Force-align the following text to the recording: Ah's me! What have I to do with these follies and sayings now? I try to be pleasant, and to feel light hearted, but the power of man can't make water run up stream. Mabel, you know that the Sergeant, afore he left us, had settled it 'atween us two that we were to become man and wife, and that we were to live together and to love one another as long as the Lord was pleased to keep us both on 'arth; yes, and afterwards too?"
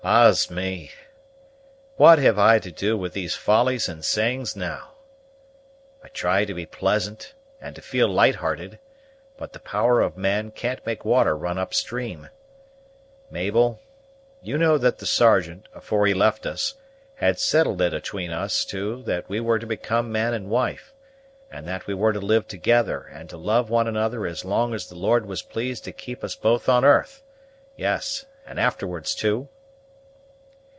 Ah's 0.03 0.49
me! 0.49 0.89
What 1.95 2.17
have 2.17 2.39
I 2.39 2.57
to 2.57 2.71
do 2.71 2.97
with 2.97 3.13
these 3.13 3.35
follies 3.35 3.87
and 3.87 4.03
sayings 4.03 4.55
now? 4.55 4.93
I 6.03 6.07
try 6.07 6.43
to 6.43 6.55
be 6.55 6.65
pleasant, 6.65 7.35
and 7.61 7.75
to 7.75 7.83
feel 7.83 8.07
light 8.07 8.33
hearted, 8.35 8.79
but 9.37 9.53
the 9.53 9.59
power 9.59 10.01
of 10.01 10.17
man 10.17 10.49
can't 10.51 10.83
make 10.87 11.05
water 11.05 11.37
run 11.37 11.59
up 11.59 11.75
stream. 11.75 12.29
Mabel, 13.29 13.79
you 14.41 14.57
know 14.57 14.79
that 14.79 14.97
the 14.97 15.05
Sergeant, 15.05 15.67
afore 15.73 16.07
he 16.07 16.15
left 16.15 16.47
us, 16.47 16.73
had 17.17 17.37
settled 17.37 17.79
it 17.79 17.93
'atween 17.93 18.31
us 18.31 18.65
two 18.65 19.03
that 19.03 19.29
we 19.29 19.39
were 19.39 19.59
to 19.59 19.67
become 19.67 20.11
man 20.11 20.33
and 20.33 20.49
wife, 20.49 20.95
and 21.51 21.67
that 21.67 21.85
we 21.85 21.93
were 21.93 22.11
to 22.11 22.19
live 22.19 22.47
together 22.47 23.01
and 23.13 23.29
to 23.29 23.37
love 23.37 23.69
one 23.69 23.87
another 23.87 24.25
as 24.25 24.43
long 24.43 24.73
as 24.73 24.87
the 24.89 24.95
Lord 24.95 25.27
was 25.27 25.43
pleased 25.43 25.83
to 25.83 25.91
keep 25.91 26.23
us 26.23 26.35
both 26.35 26.67
on 26.67 26.83
'arth; 26.83 27.21
yes, 27.77 28.25
and 28.47 28.59
afterwards 28.59 29.13
too?" 29.13 29.47